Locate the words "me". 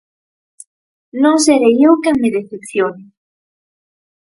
2.21-2.29